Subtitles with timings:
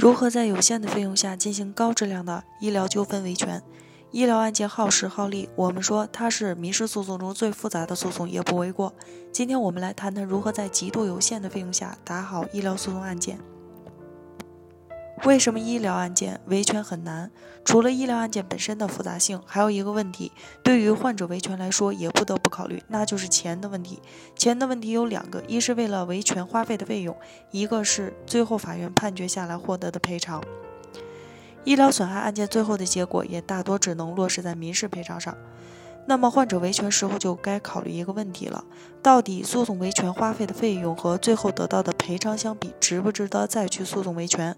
[0.00, 3.62] 如何在有限的费用下进行高质量的医疗纠纷维权？
[4.12, 8.94] 医疗案件耗时耗力，我们说它是民事诉讼中最复杂的诉讼也不为过。
[9.30, 13.38] 今天我们来谈谈如何在极度有限的费用下打好医疗诉讼案件。
[15.24, 17.30] 为什么医疗案件维权很难？
[17.62, 20.32] 除了医疗案件本身的复杂性，还有一个问题，
[20.62, 24.00] 对于患者维权来说也不得不考虑，那就是钱的问题。
[24.34, 27.14] 钱的问题有两个，一是为了维权花费的费用，
[27.50, 30.42] 一个是最后法院判决下来获得的赔偿。
[31.64, 35.36] 医疗损害案件最后的结果也大多只能落实在民事赔偿上。
[36.06, 38.64] 那么患者维权时候就该考虑一个问题了：
[39.02, 44.56] 到底诉讼维权花费的费用和最后得到的赔偿相比，值不值得再去诉讼维权？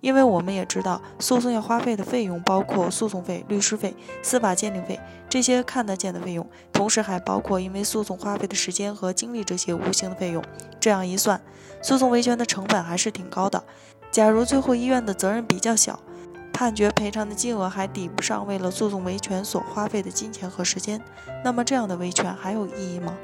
[0.00, 10.44] 因为我们也知道，诉讼要花费的费用包括诉讼费、律师费、司法鉴定费这些看得见的费用，同时还包括因为诉讼花费的时间和精力这些无形的费用。
[10.78, 11.40] 这样一算，
[11.82, 13.64] 诉讼维权的成本还是挺高的。
[14.10, 15.98] 假如最后医院的责任比较小，
[16.52, 21.02] 判决赔偿的金额还抵不上为了诉讼维权所花费的金钱和时间，
[21.42, 23.16] 那么这样的维权还有意义吗？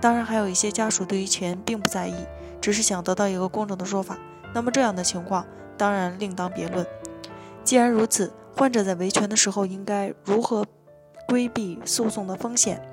[0.00, 2.14] 当然，还有一些家属对于钱并不在意，
[2.60, 4.16] 只是想得到一个公正的说法。
[4.54, 5.44] 那么这样的情况。
[5.80, 6.86] 当然另当别论。
[7.64, 10.66] 既然如此，患者在维权的时候应该如何
[11.26, 12.86] 规避诉讼的风险，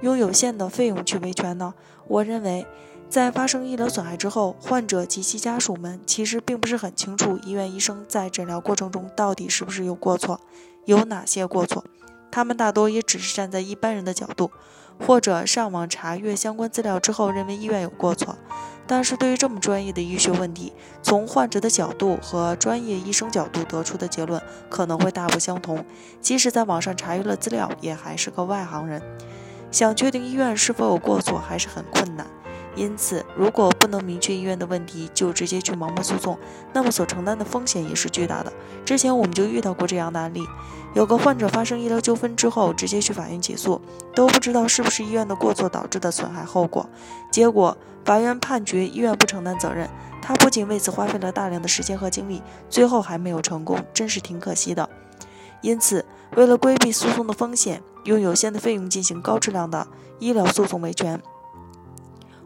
[0.00, 1.74] 用有限的费用去维权呢？
[2.08, 2.66] 我认为，
[3.10, 10.40] 在发生医疗损害之后，患者及其家属们其实并不是很清楚医院医生在诊疗过程中到底是不是有过错，
[10.86, 11.84] 有哪些过错。
[12.30, 14.50] 他们大多也只是站在一般人的角度，
[15.06, 18.36] 或者上网查阅相关资料之后认为医院有过错。
[18.86, 25.84] 但是对于这么专业的医学问题，从患者的角度和专业医生角度得出的结论可能会大不相同。
[26.20, 29.02] 即使在网上查阅了资料，也还是个外行人，
[29.70, 32.26] 想确定医院是否有过错还是很困难。
[32.76, 36.36] 因此，如果不能明确医院的问题就直接去盲目诉讼，
[36.72, 38.52] 那么所承担的风险也是巨大的。
[38.84, 40.44] 之前我们就遇到过这样的案例，
[40.94, 43.80] 有个患者发生医疗纠纷之后，直接去法院起诉，
[44.14, 46.88] 都不知道是不是医院的过错导致的损害后果，
[47.30, 49.88] 结果法院判决医院不承担责任，
[50.20, 54.90] 他不仅为此花费了大量的时间和精力，最后还没有成功，真是挺可惜的。
[55.62, 56.04] 因此，
[56.36, 59.86] 为了规避诉讼的风险，用有限的费用进行高质量的
[60.18, 61.22] 医疗诉讼维权。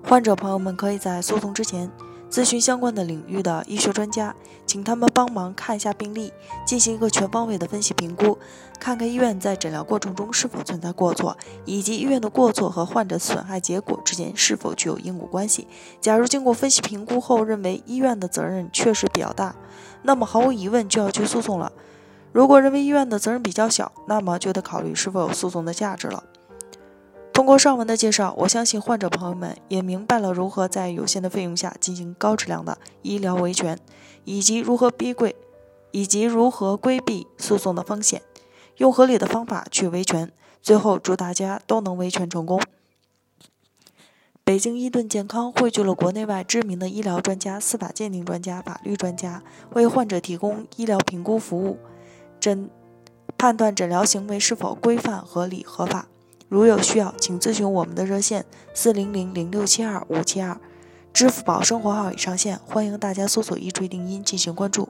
[0.05, 1.91] 患者朋友们可以在诉讼之前
[2.31, 4.35] 咨询相关的领域的医学专家，
[4.67, 6.33] 请他们帮忙看一下病例，
[6.67, 8.39] 进行一个全方位的分析评估，
[8.79, 15.67] 看看医院在诊疗过程中是否存在过错，以及医院的过错和患者损害结果之间是否具有因果关系。
[16.01, 19.57] 假如经过分析评估后认为医院的责任确实比较大，
[20.03, 21.73] 那么毫无疑问就要去诉讼了。
[22.33, 26.25] 如果认为医院的责任比较小，那么就得考虑是否有诉讼的价值了。
[27.39, 33.79] 通过上文的介绍，我相信患者朋友们也明白了如何在有限的费用下进行高质量的医疗维权，
[34.25, 35.37] 以及如何逼贵，
[35.93, 38.23] 以及如何规避诉讼的风险，
[38.79, 40.33] 用合理的方法去维权。
[40.61, 42.61] 最后，祝大家都能维权成功。
[44.43, 49.45] 北京伊顿健康汇聚了国内外知名的医疗专家、司法鉴定专家、法律专家，
[49.75, 51.79] 为患者提供医疗评估服务，
[52.41, 52.69] 诊
[53.39, 56.09] 判断诊疗行为是否规范、合理、合法。
[56.49, 60.59] 如有需要，请咨询我们的热线四零零零六七二五七二，
[61.13, 64.89] 支付宝生活号已上线，欢迎大家搜索“一锤定音”进行关注。